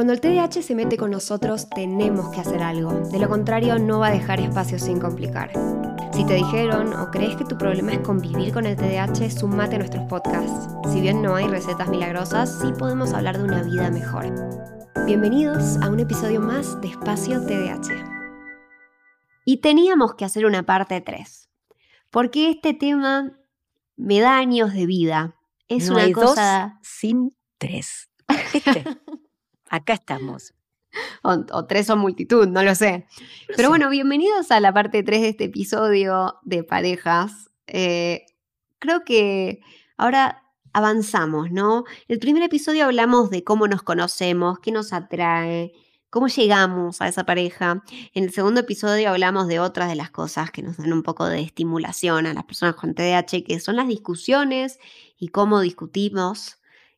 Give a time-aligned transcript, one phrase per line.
[0.00, 2.90] Cuando el TDAH se mete con nosotros, tenemos que hacer algo.
[3.10, 5.52] De lo contrario, no va a dejar espacio sin complicar.
[6.14, 9.80] Si te dijeron o crees que tu problema es convivir con el TDAH, sumate a
[9.80, 10.74] nuestros podcasts.
[10.90, 14.24] Si bien no hay recetas milagrosas, sí podemos hablar de una vida mejor.
[15.04, 17.92] Bienvenidos a un episodio más de Espacio TDAH.
[19.44, 21.50] Y teníamos que hacer una parte 3,
[22.08, 23.38] porque este tema
[23.96, 25.36] me da años de vida.
[25.68, 26.78] Es No una hay cosa...
[26.78, 28.08] dos sin tres.
[29.70, 30.52] Acá estamos.
[31.22, 33.06] O, o tres o multitud, no lo sé.
[33.56, 37.50] Pero bueno, bienvenidos a la parte 3 de este episodio de parejas.
[37.68, 38.26] Eh,
[38.80, 39.60] creo que
[39.96, 40.42] ahora
[40.72, 41.84] avanzamos, ¿no?
[42.08, 45.72] El primer episodio hablamos de cómo nos conocemos, qué nos atrae,
[46.10, 47.84] cómo llegamos a esa pareja.
[48.12, 51.26] En el segundo episodio hablamos de otras de las cosas que nos dan un poco
[51.26, 54.80] de estimulación a las personas con TDAH, que son las discusiones
[55.16, 56.56] y cómo discutimos.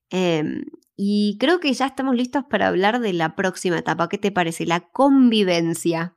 [0.08, 0.64] Em,
[0.96, 4.08] y creo que ya estamos listos para hablar de la próxima etapa.
[4.08, 4.66] ¿Qué te parece?
[4.66, 6.16] La convivencia.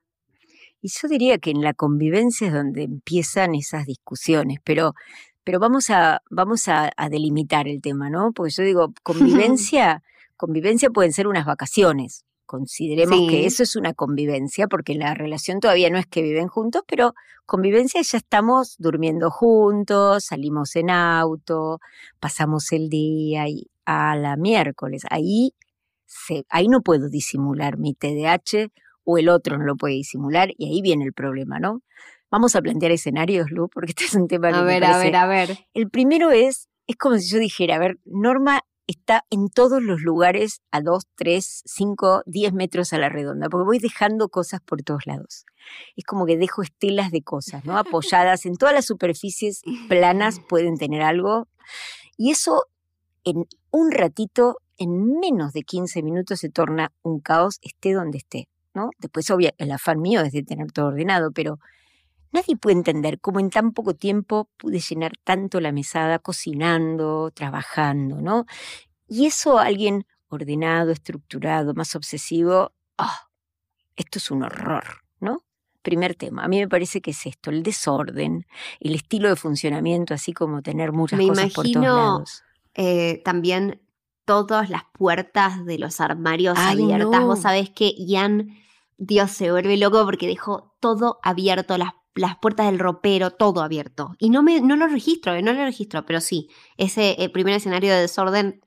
[0.82, 4.94] Y yo diría que en la convivencia es donde empiezan esas discusiones, pero,
[5.44, 8.32] pero vamos, a, vamos a, a delimitar el tema, ¿no?
[8.34, 10.04] Porque yo digo, convivencia,
[10.38, 12.26] convivencia pueden ser unas vacaciones.
[12.46, 13.28] Consideremos Sí.
[13.28, 17.16] que eso es una convivencia, porque la relación todavía no es que viven juntos, pero
[17.48, 21.80] convivencia ya estamos durmiendo juntos, salimos en auto,
[22.20, 25.04] pasamos el día y a la miércoles.
[25.10, 25.54] Ahí,
[26.06, 28.70] se, ahí no puedo disimular mi TDAH
[29.04, 31.82] o el otro no lo puede disimular y ahí viene el problema, ¿no?
[32.32, 34.88] Vamos a plantear escenarios, Lu, porque este es un tema que A me ver, a
[34.92, 35.58] parece- ver, a ver.
[35.74, 40.02] El primero es, es como si yo dijera, a ver, Norma está en todos los
[40.02, 44.82] lugares a 2, 3, 5, 10 metros a la redonda, porque voy dejando cosas por
[44.84, 45.46] todos lados.
[45.96, 47.78] Es como que dejo estelas de cosas, ¿no?
[47.80, 51.48] Apoyadas en todas las superficies planas pueden tener algo.
[52.18, 52.66] Y eso
[53.26, 58.48] en un ratito, en menos de 15 minutos, se torna un caos, esté donde esté,
[58.74, 58.92] ¿no?
[59.00, 61.60] Después, obvio, el afán mío es de tener todo ordenado, pero
[62.32, 68.22] nadie puede entender cómo en tan poco tiempo pude llenar tanto la mesada cocinando, trabajando,
[68.22, 68.46] ¿no?
[69.08, 73.30] Y eso alguien ordenado, estructurado, más obsesivo, ¡ah!
[73.96, 74.84] esto es un horror,
[75.20, 75.44] ¿no?
[75.82, 78.46] Primer tema, a mí me parece que es esto, el desorden,
[78.80, 82.45] el estilo de funcionamiento, así como tener muchas Me cosas por todos lados.
[82.76, 83.82] Eh, también
[84.26, 87.22] todas las puertas de los armarios Ay, abiertas.
[87.22, 87.28] no.
[87.28, 88.50] Vos sabés que Ian,
[88.98, 94.16] Dios, se vuelve loco porque dejó todo abierto, las, las puertas del ropero, todo abierto.
[94.20, 97.54] Y no, me, no lo registro, eh, no lo registro, pero sí, ese eh, primer
[97.56, 98.62] escenario de desorden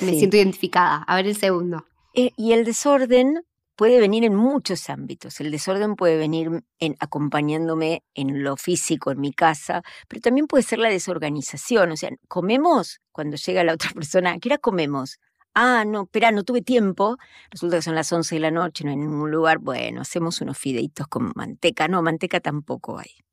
[0.00, 0.18] me Sí.
[0.18, 1.02] siento identificada.
[1.02, 1.84] A ver el segundo.
[2.14, 3.44] Y el desorden
[3.80, 5.40] puede venir en muchos ámbitos.
[5.40, 10.62] El desorden puede venir en, acompañándome en lo físico, en mi casa, pero también puede
[10.64, 11.92] ser la desorganización.
[11.92, 14.32] O sea, comemos cuando llega la otra persona.
[14.32, 15.18] ¿A qué hora comemos?
[15.54, 17.16] Ah, no, espera, no tuve tiempo.
[17.50, 19.56] Resulta que son las 11 de la noche, no hay ningún lugar.
[19.60, 21.88] Bueno, hacemos unos fideitos con manteca.
[21.88, 23.24] No, manteca tampoco hay.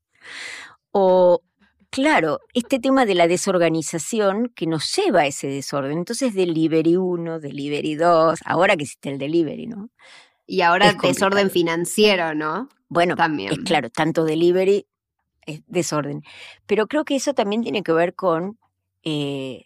[0.92, 1.42] O,
[1.90, 5.98] claro, este tema de la desorganización que nos lleva a ese desorden.
[5.98, 9.90] Entonces, delivery 1, delivery 2, ahora que existe el delivery, ¿no?
[10.50, 12.68] Y ahora Es desorden financiero, ¿no?
[12.88, 13.52] Bueno, También.
[13.52, 14.86] es claro, tanto delivery
[15.46, 16.22] es desorden.
[16.66, 18.58] Pero creo que eso también tiene que ver con
[19.04, 19.64] eh,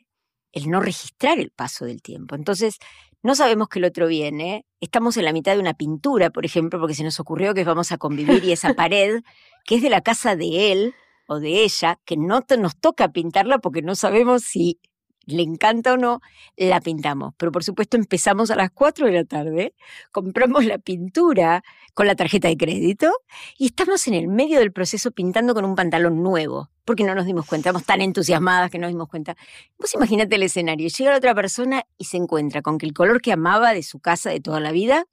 [0.53, 2.35] el no registrar el paso del tiempo.
[2.35, 2.79] Entonces,
[3.23, 4.67] no sabemos que el otro viene.
[4.81, 7.93] Estamos en la mitad de una pintura, por ejemplo, porque se nos ocurrió que vamos
[7.93, 9.23] a convivir y esa pared,
[9.65, 10.95] que es de la casa de él
[11.29, 14.81] o de ella, que no te- nos toca pintarla porque no sabemos si
[15.27, 16.21] le encanta o no,
[16.57, 17.35] la pintamos.
[17.37, 19.75] Pero por supuesto empezamos a las 4 de la tarde,
[20.11, 21.63] compramos la pintura
[21.95, 23.11] con la tarjeta de crédito
[23.59, 27.27] y estamos en el medio del proceso pintando con un pantalón nuevo, porque no nos
[27.27, 29.37] dimos cuenta, estamos tan entusiasmadas que no nos dimos cuenta.
[29.79, 33.21] Vos imagínate el escenario, llega la otra persona y se encuentra con que el color
[33.21, 35.07] que amaba de su casa de toda la vida,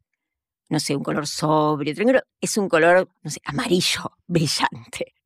[0.69, 1.93] no sé, un color sobrio,
[2.41, 5.18] es un color, no sé, amarillo, brillante.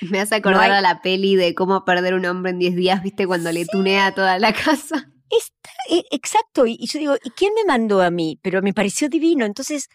[0.10, 3.02] Me hace acordar hay- a la peli de cómo perder un hombre en 10 días,
[3.02, 3.26] ¿viste?
[3.26, 5.10] Cuando le tunea toda la casa.
[5.88, 8.38] Eh, exacto, y, y yo digo, ¿y quién me mandó a mí?
[8.42, 9.88] Pero me pareció divino, entonces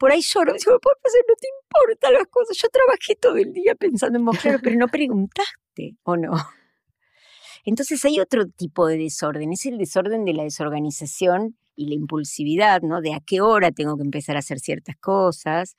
[0.00, 3.52] por ahí lloro, digo, por pasar, no te importan las cosas, yo trabajé todo el
[3.52, 6.32] día pensando en claro, pero no preguntaste, ¿o no?
[7.64, 12.80] Entonces hay otro tipo de desorden, es el desorden de la desorganización y la impulsividad,
[12.80, 13.02] ¿no?
[13.02, 15.76] De a qué hora tengo que empezar a hacer ciertas cosas,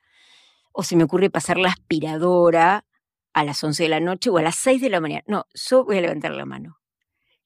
[0.72, 2.86] o se me ocurre pasar la aspiradora
[3.34, 5.24] a las 11 de la noche o a las 6 de la mañana.
[5.28, 6.78] No, yo voy a levantar la mano.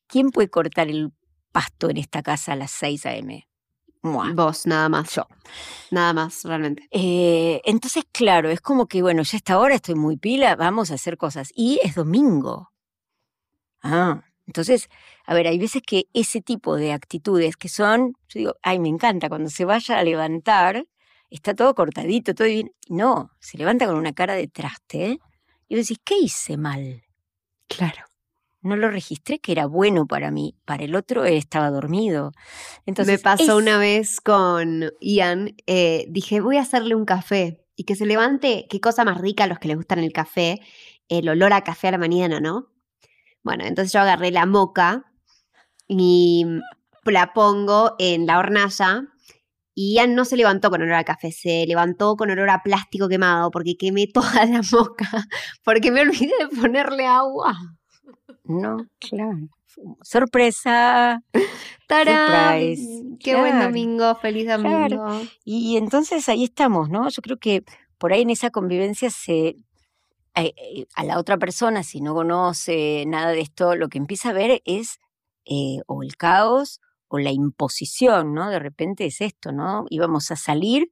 [0.08, 1.12] ¿Quién puede cortar el
[1.52, 3.48] pasto en esta casa a las 6 a.m.?
[4.02, 4.32] Mua.
[4.34, 5.16] Vos, nada más.
[5.16, 5.28] Yo.
[5.90, 6.88] Nada más, realmente.
[6.92, 10.96] Eh, entonces, claro, es como que, bueno, ya esta hora estoy muy pila, vamos a
[10.96, 11.50] hacer cosas.
[11.56, 12.72] Y es domingo.
[13.82, 14.90] Ah, Entonces,
[15.26, 18.90] a ver, hay veces que ese tipo de actitudes que son, yo digo, ay, me
[18.90, 20.86] encanta, cuando se vaya a levantar,
[21.30, 22.72] está todo cortadito, todo bien.
[22.90, 25.20] No, se levanta con una cara de traste
[25.68, 27.04] y vos decís, ¿qué hice mal?
[27.68, 28.04] Claro.
[28.62, 32.32] No lo registré que era bueno para mí, para el otro estaba dormido.
[32.88, 37.84] Entonces, Me pasó una vez con Ian, eh, dije, voy a hacerle un café y
[37.84, 40.62] que se levante, qué cosa más rica a los que les gustan el café,
[41.10, 42.72] el olor a café a la mañana, ¿no?
[43.44, 45.06] Bueno, entonces yo agarré la moca
[45.88, 46.46] y
[47.04, 49.04] la pongo en la hornalla
[49.76, 53.10] y Ian no se levantó con olor a café, se levantó con olor a plástico
[53.10, 55.28] quemado porque quemé toda la moca,
[55.64, 57.56] porque me olvidé de ponerle agua.
[58.46, 59.50] No, claro.
[60.02, 61.22] Sorpresa.
[61.88, 62.60] ¡Tarán!
[62.62, 63.04] Surprise.
[63.20, 65.22] Qué buen domingo, feliz domingo.
[65.44, 67.10] Y entonces ahí estamos, ¿no?
[67.10, 67.64] Yo creo que
[67.98, 69.58] por ahí en esa convivencia se
[70.38, 74.30] eh, eh, a la otra persona, si no conoce nada de esto, lo que empieza
[74.30, 75.00] a ver es
[75.46, 76.80] eh, o el caos
[77.18, 78.50] la imposición, ¿no?
[78.50, 79.86] De repente es esto, ¿no?
[79.90, 80.92] Íbamos a salir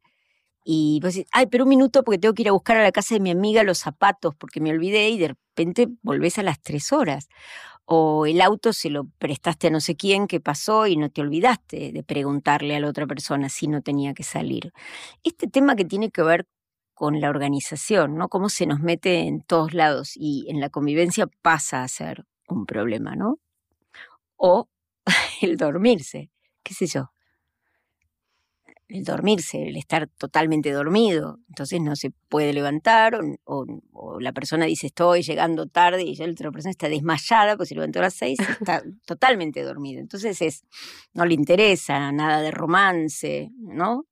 [0.65, 2.91] y vos decís, ay, pero un minuto porque tengo que ir a buscar a la
[2.91, 6.61] casa de mi amiga los zapatos porque me olvidé y de repente volvés a las
[6.61, 7.27] tres horas.
[7.85, 11.21] O el auto se lo prestaste a no sé quién que pasó y no te
[11.21, 14.71] olvidaste de preguntarle a la otra persona si no tenía que salir.
[15.23, 16.47] Este tema que tiene que ver
[16.93, 18.29] con la organización, ¿no?
[18.29, 22.65] Cómo se nos mete en todos lados y en la convivencia pasa a ser un
[22.65, 23.39] problema, ¿no?
[24.37, 24.67] O
[25.41, 26.29] el dormirse,
[26.63, 27.11] qué sé yo.
[28.89, 34.33] El dormirse, el estar totalmente dormido, entonces no se puede levantar, o, o- o la
[34.33, 37.99] persona dice estoy llegando tarde y ya la otra persona está desmayada, pues se levantó
[37.99, 39.99] a las seis, está totalmente dormida.
[39.99, 40.63] Entonces es,
[41.13, 44.05] no le interesa nada de romance, ¿no?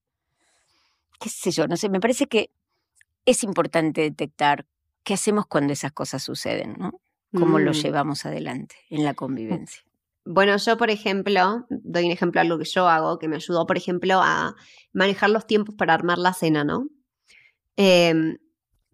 [1.20, 2.50] Qué sé yo, no sé, me parece que
[3.26, 4.66] es importante detectar
[5.04, 6.92] qué hacemos cuando esas cosas suceden, ¿no?
[7.36, 7.76] Cómo lo Mm.
[7.76, 9.84] llevamos adelante en la convivencia.
[10.25, 13.65] Bueno, yo, por ejemplo, doy un ejemplo de algo que yo hago, que me ayudó,
[13.65, 14.56] por ejemplo, a
[14.94, 16.88] manejar los tiempos para armar la cena, ¿no?
[17.75, 18.38] Em,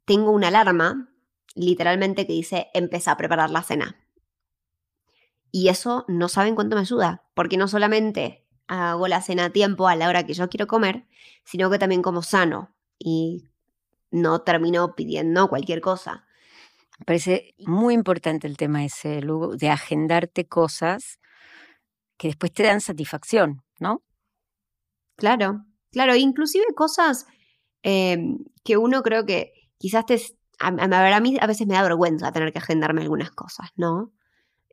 [0.06, 1.10] tengo una alarma,
[1.56, 3.98] literalmente, que dice, empieza a preparar la cena.
[5.52, 9.88] Y eso no saben cuánto me ayuda, porque no solamente hago la cena a tiempo,
[9.88, 11.08] a la hora que yo quiero comer,
[11.44, 13.50] sino que también como sano y
[14.12, 16.27] no termino pidiendo cualquier cosa.
[16.98, 21.20] Me parece muy importante el tema ese, Lu, de agendarte cosas
[22.18, 24.04] que después te dan satisfacción, ¿no?
[25.16, 27.28] Claro, claro, inclusive cosas
[27.84, 28.18] eh,
[28.64, 30.20] que uno creo que quizás te...
[30.60, 34.12] A, a mí a veces me da vergüenza tener que agendarme algunas cosas, ¿no?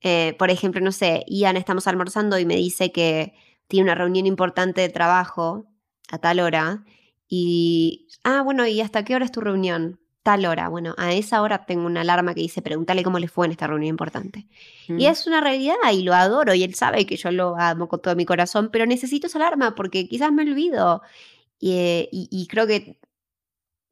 [0.03, 3.35] Eh, por ejemplo, no sé, Ian estamos almorzando y me dice que
[3.69, 5.67] tiene una reunión importante de trabajo
[6.11, 6.85] a tal hora
[7.29, 8.09] y...
[8.23, 10.01] Ah, bueno, ¿y hasta qué hora es tu reunión?
[10.25, 10.69] Tal hora.
[10.71, 13.67] Bueno, a esa hora tengo una alarma que dice, pregúntale cómo le fue en esta
[13.67, 14.47] reunión importante.
[14.89, 15.01] Y Mm.
[15.11, 18.17] es una realidad y lo adoro y él sabe que yo lo amo con todo
[18.17, 21.03] mi corazón, pero necesito esa alarma porque quizás me olvido.
[21.61, 22.99] Y, eh, y- y creo que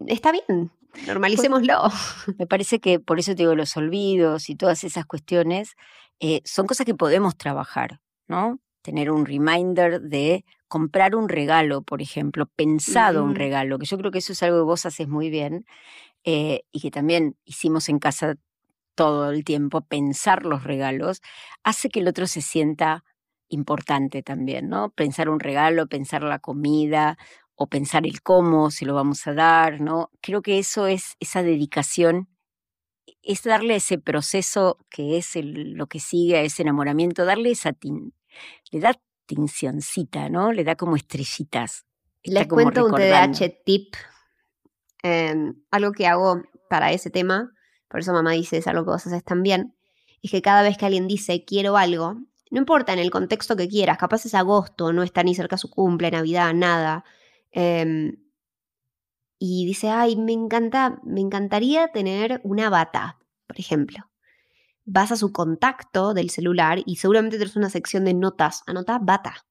[0.07, 0.71] está bien,
[1.07, 1.83] normalicémoslo.
[2.39, 5.75] Me parece que por eso te digo, los olvidos y todas esas cuestiones
[6.21, 8.59] eh, son cosas que podemos trabajar, ¿no?
[8.83, 14.11] Tener un reminder de comprar un regalo, por ejemplo, pensado un regalo, que yo creo
[14.11, 15.67] que eso es algo que vos haces muy bien
[16.25, 18.37] eh, y que también hicimos en casa
[18.97, 21.21] todo el tiempo, pensar los regalos,
[21.65, 23.05] hace que el otro se sienta
[23.49, 24.91] importante también, ¿no?
[24.93, 27.19] Pensar un regalo, pensar la comida
[27.57, 30.11] o pensar el cómo se lo vamos a dar, ¿no?
[30.23, 32.29] Creo que eso es esa dedicación,
[33.23, 37.73] es darle ese proceso que es el- lo que sigue a ese enamoramiento, darle esa
[37.73, 38.13] tin-
[38.73, 38.95] le da
[40.31, 40.53] ¿no?
[40.53, 41.85] Le da como estrellitas.
[42.23, 43.39] Está Les como cuento un recordando.
[43.39, 43.95] TDAH tip,
[45.03, 47.53] eh, algo que hago para ese tema,
[47.89, 49.75] por eso mamá dice, es algo que vos haces también,
[50.23, 52.15] es que cada vez que alguien dice quiero algo,
[52.51, 55.71] no importa en el contexto que quieras, capaz es agosto, no está ni cerca su
[55.71, 57.05] cumple, Navidad, nada,
[57.51, 58.17] em,
[59.39, 64.12] y dice, ay, me encanta, me encantaría tener una bata, por ejemplo.
[64.85, 69.47] Vas a su contacto del celular y seguramente tenés una sección de notas, anota bata.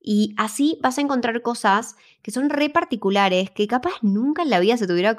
[0.00, 4.60] Y así vas a encontrar cosas que son re particulares, que capaz nunca en la
[4.60, 5.16] vida se te hubiera,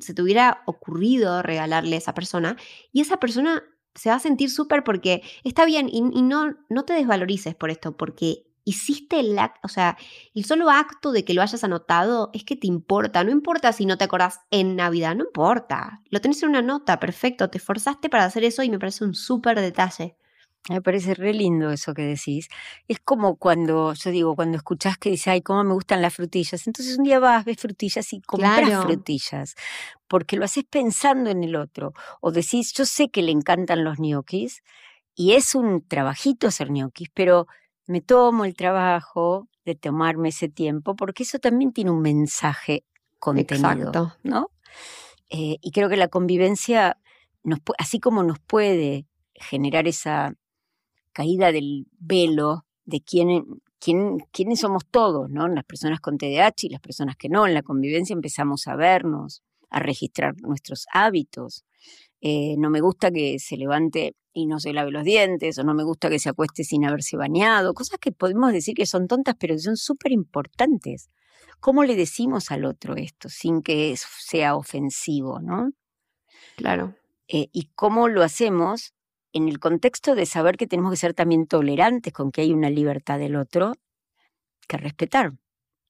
[0.00, 2.56] se te hubiera ocurrido regalarle a esa persona.
[2.92, 3.62] Y esa persona
[3.94, 7.70] se va a sentir súper porque está bien y, y no, no te desvalorices por
[7.70, 9.96] esto, porque hiciste el acto, o sea,
[10.34, 13.22] el solo acto de que lo hayas anotado es que te importa.
[13.24, 16.00] No importa si no te acordás en Navidad, no importa.
[16.10, 17.50] Lo tenés en una nota, perfecto.
[17.50, 20.16] Te esforzaste para hacer eso y me parece un súper detalle.
[20.70, 22.48] Me parece re lindo eso que decís.
[22.88, 26.66] Es como cuando, yo digo, cuando escuchás que dice, ay, cómo me gustan las frutillas.
[26.66, 28.82] Entonces un día vas, ves frutillas y compras Claro.
[28.82, 29.56] frutillas,
[30.08, 31.92] porque lo haces pensando en el otro.
[32.22, 34.62] O decís, yo sé que le encantan los ñoquis
[35.14, 37.46] y es un trabajito hacer ñoquis, pero
[37.86, 42.84] me tomo el trabajo de tomarme ese tiempo porque eso también tiene un mensaje
[43.18, 44.12] contenido, Exacto.
[44.22, 44.50] ¿no?
[45.30, 46.98] Eh, y creo que la convivencia,
[47.42, 50.34] nos, así como nos puede generar esa
[51.12, 55.48] caída del velo de quién, quién, quiénes somos todos, ¿no?
[55.48, 57.46] Las personas con TDAH y las personas que no.
[57.46, 61.64] En la convivencia empezamos a vernos, a registrar nuestros hábitos.
[62.26, 65.74] Eh, no me gusta que se levante y no se lave los dientes, o no
[65.74, 69.36] me gusta que se acueste sin haberse bañado, cosas que podemos decir que son tontas,
[69.38, 71.10] pero son súper importantes.
[71.60, 75.72] ¿Cómo le decimos al otro esto sin que sea ofensivo, no?
[76.56, 76.94] Claro.
[77.28, 78.94] Eh, y cómo lo hacemos
[79.34, 82.70] en el contexto de saber que tenemos que ser también tolerantes con que hay una
[82.70, 83.74] libertad del otro
[84.66, 85.34] que respetar.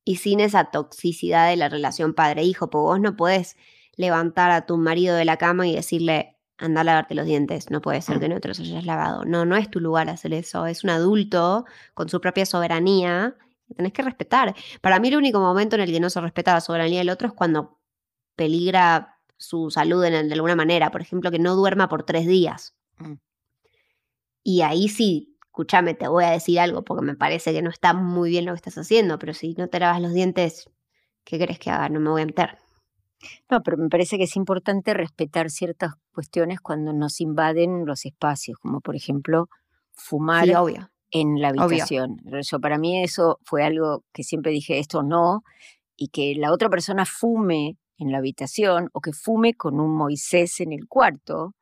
[0.05, 3.57] Y sin esa toxicidad de la relación padre-hijo, porque vos no podés
[3.97, 7.81] levantar a tu marido de la cama y decirle, anda a lavarte los dientes, no
[7.81, 9.25] puede ser que no te los hayas lavado.
[9.25, 13.37] No, no es tu lugar hacer eso, es un adulto con su propia soberanía
[13.69, 14.55] que tenés que respetar.
[14.81, 17.29] Para mí el único momento en el que no se respeta la soberanía del otro
[17.29, 17.79] es cuando
[18.37, 22.75] peligra su salud en, de alguna manera, por ejemplo, que no duerma por tres días.
[22.99, 23.15] Mm.
[24.43, 27.95] Y ahí sí, escúchame, te voy a decir algo porque me parece que no está
[27.95, 30.71] muy bien lo que estás haciendo, pero si no te lavas los dientes,
[31.25, 31.89] ¿qué crees que haga?
[31.89, 32.59] No me voy a meter.
[33.51, 38.59] No, pero me parece que es importante respetar ciertas cuestiones cuando nos invaden los espacios,
[38.59, 39.49] como por ejemplo
[39.95, 40.91] fumar Sí, obvio.
[41.11, 41.63] en la Obvio.
[41.63, 42.17] habitación.
[42.43, 45.43] Yo, para mí eso fue algo que siempre dije, esto no,
[45.97, 50.59] y que la otra persona fume en la habitación o que fume con un Moisés
[50.61, 51.55] en el cuarto,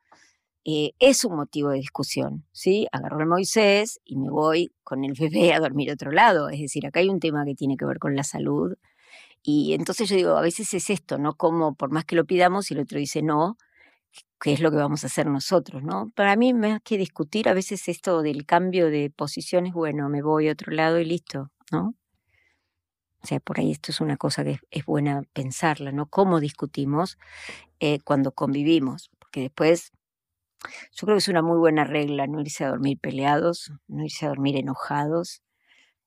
[0.65, 2.87] eh, es un motivo de discusión, ¿sí?
[2.91, 6.49] Agarro el Moisés y me voy con el bebé a dormir a otro lado.
[6.49, 8.73] Es decir, acá hay un tema que tiene que ver con la salud.
[9.43, 11.35] Y entonces yo digo, a veces es esto, ¿no?
[11.35, 13.57] Como por más que lo pidamos y el otro dice no,
[14.41, 16.11] ¿qué es lo que vamos a hacer nosotros, no?
[16.15, 20.49] Para mí, más que discutir, a veces esto del cambio de posiciones, bueno, me voy
[20.49, 21.95] a otro lado y listo, ¿no?
[23.23, 26.07] O sea, por ahí esto es una cosa que es, buena pensarla, ¿no?
[26.07, 27.17] Cómo discutimos
[27.79, 29.91] eh, cuando convivimos, porque después
[30.93, 34.25] yo creo que es una muy buena regla no irse a dormir peleados, no irse
[34.25, 35.41] a dormir enojados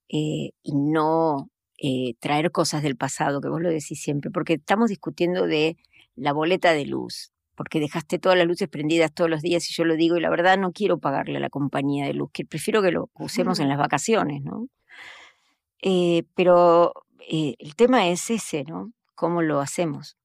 [0.08, 4.88] eh, y no eh, traer cosas del pasado, que vos lo decís siempre, porque estamos
[4.90, 5.76] discutiendo de
[6.14, 9.84] la boleta de luz, porque dejaste todas las luces prendidas todos los días y yo
[9.84, 12.82] lo digo y la verdad no quiero pagarle a la compañía de luz, que prefiero
[12.82, 14.68] que lo usemos en las vacaciones, ¿no?
[15.82, 16.92] Eh, pero
[17.28, 18.92] eh, el tema es ese, ¿no?
[19.14, 20.16] ¿Cómo lo hacemos?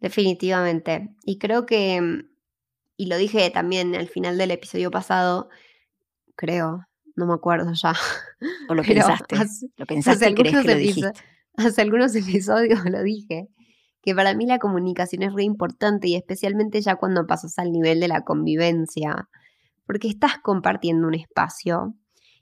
[0.00, 1.08] Definitivamente.
[1.24, 2.24] Y creo que,
[2.96, 5.48] y lo dije también al final del episodio pasado,
[6.36, 6.87] creo,
[7.18, 7.92] no me acuerdo ya.
[8.68, 9.36] ¿O lo Pero pensaste?
[9.36, 11.22] hace, ¿Lo hace pensaste y crees algunos, que lo episo- dijiste?
[11.56, 13.48] hace algunos episodios lo dije,
[14.02, 18.00] que para mí la comunicación es re importante y especialmente ya cuando pasas al nivel
[18.00, 19.28] de la convivencia,
[19.86, 21.94] porque estás compartiendo un espacio.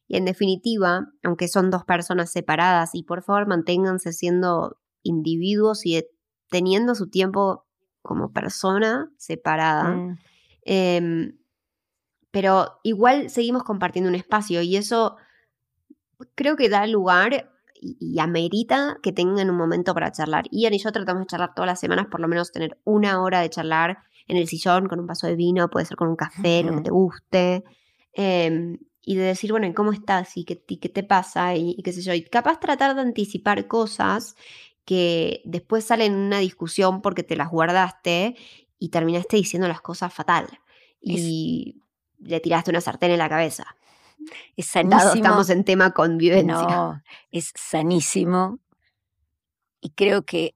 [0.08, 6.04] Y en definitiva, aunque son dos personas separadas, y por favor manténganse siendo individuos y
[6.50, 7.64] teniendo su tiempo
[8.02, 10.18] como persona separada, Mm,
[10.68, 11.38] Em,
[12.36, 15.16] pero igual seguimos compartiendo un espacio y eso
[16.34, 17.50] creo que da lugar
[17.80, 20.44] y, y amerita que tengan un momento para charlar.
[20.50, 23.40] Ian y yo tratamos de charlar todas las semanas, por lo menos tener una hora
[23.40, 26.62] de charlar en el sillón con un vaso de vino, puede ser con un café,
[26.62, 27.64] lo que te guste.
[28.12, 30.36] em, y de decir, bueno, ¿y ¿cómo estás?
[30.36, 31.56] ¿Y qué, y qué te pasa?
[31.56, 32.12] Y, y qué sé yo.
[32.12, 34.36] Y capaz tratar de anticipar cosas
[34.84, 38.36] que después salen en una discusión porque te las guardaste
[38.78, 40.46] y terminaste diciendo las cosas fatal.
[41.00, 41.80] Y
[42.18, 43.76] le tiraste una sartén en la cabeza.
[44.56, 45.14] Es Dado sanísimo.
[45.14, 46.54] estamos en tema convivencia.
[46.54, 48.58] No, es sanísimo.
[49.80, 50.54] Y creo que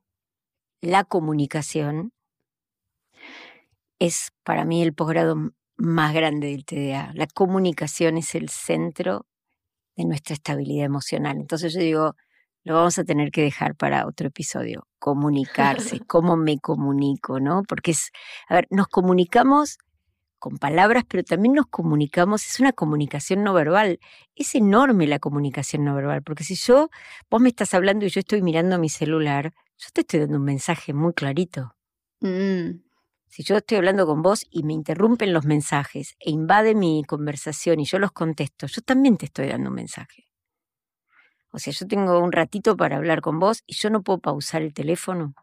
[0.80, 2.12] la comunicación
[3.98, 5.36] es para mí el posgrado
[5.76, 7.12] más grande del TDA.
[7.14, 9.26] La comunicación es el centro
[9.96, 11.36] de nuestra estabilidad emocional.
[11.36, 12.16] Entonces yo digo,
[12.64, 14.86] lo vamos a tener que dejar para otro episodio.
[14.98, 17.62] Comunicarse, cómo me comunico, ¿no?
[17.68, 18.10] Porque es,
[18.48, 19.78] a ver, nos comunicamos
[20.40, 24.00] con palabras, pero también nos comunicamos, es una comunicación no verbal.
[24.34, 26.90] Es enorme la comunicación no verbal, porque si yo,
[27.30, 30.44] vos me estás hablando y yo estoy mirando mi celular, yo te estoy dando un
[30.44, 31.76] mensaje muy clarito.
[32.20, 32.82] Mm,
[33.28, 37.80] Si yo estoy hablando con vos y me interrumpen los mensajes e invade mi conversación
[37.80, 40.26] y yo los contesto, yo también te estoy dando un mensaje.
[41.52, 44.62] O sea, yo tengo un ratito para hablar con vos y yo no puedo pausar
[44.62, 45.34] el teléfono.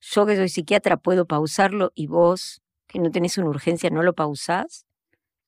[0.00, 4.14] Yo que soy psiquiatra puedo pausarlo y vos, que no tenés una urgencia, no lo
[4.14, 4.84] pausás.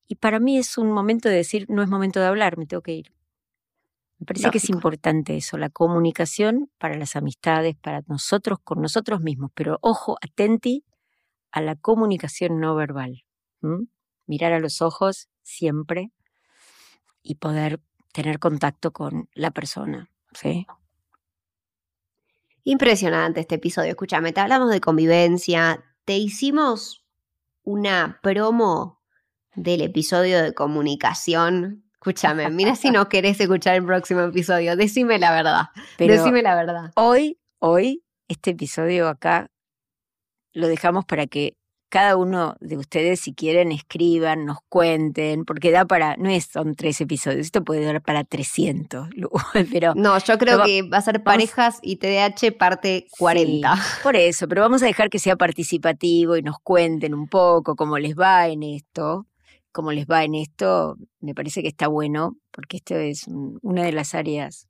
[0.06, 2.82] Y para mí es un momento de decir, no es momento de hablar, me tengo
[2.82, 3.12] que ir.
[4.18, 9.20] Me parece que es importante eso, la comunicación para las amistades, para nosotros, con nosotros
[9.20, 9.50] mismos.
[9.54, 10.84] Pero ojo, atenti
[11.50, 13.24] a la comunicación no verbal.
[14.26, 16.12] mirar a los ojos siempre
[17.22, 17.80] y poder
[18.12, 20.66] tener contacto con la persona, ¿sí?
[22.64, 23.90] Impresionante este episodio.
[23.90, 25.84] Escúchame, te hablamos de convivencia.
[26.04, 27.01] Te hicimos
[27.62, 29.00] una promo
[29.54, 31.84] del episodio de comunicación.
[31.92, 34.76] Escúchame, mira si no querés escuchar el próximo episodio.
[34.76, 35.62] Decime la verdad.
[35.98, 36.90] Decime la verdad.
[36.96, 39.50] Hoy, hoy, este episodio acá
[40.52, 41.56] lo dejamos para que
[41.92, 46.74] cada uno de ustedes, si quieren, escriban, nos cuenten, porque da para, no es, son
[46.74, 49.10] tres episodios, esto puede dar para 300,
[49.70, 49.92] pero...
[49.94, 53.74] No, yo creo que va a ser parejas y TDAH parte 40.
[54.02, 57.98] por eso, pero vamos a dejar que sea participativo y nos cuenten un poco cómo
[57.98, 59.26] les va en esto,
[59.70, 63.26] cómo les va en esto, me parece que está bueno, porque esto es
[63.60, 64.66] una de las áreas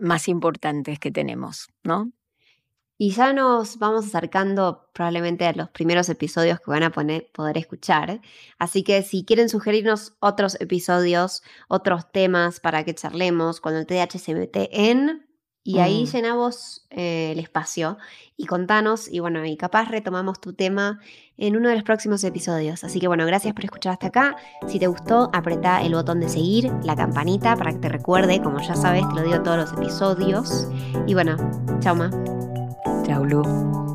[0.00, 2.10] más importantes que tenemos, ¿no?
[2.98, 8.20] Y ya nos vamos acercando probablemente a los primeros episodios que van a poder escuchar.
[8.58, 14.18] Así que si quieren sugerirnos otros episodios, otros temas para que charlemos, cuando el TDAH
[14.18, 15.26] se mete en...
[15.68, 16.06] Y ahí mm.
[16.06, 17.98] llenamos eh, el espacio
[18.36, 21.00] y contanos, y bueno, y capaz retomamos tu tema
[21.36, 22.84] en uno de los próximos episodios.
[22.84, 24.36] Así que bueno, gracias por escuchar hasta acá.
[24.68, 28.60] Si te gustó, apretá el botón de seguir, la campanita para que te recuerde, como
[28.60, 30.68] ya sabes, te lo digo todos los episodios.
[31.08, 31.36] Y bueno,
[31.80, 32.35] chao, ma.
[33.06, 33.85] Chào Lu.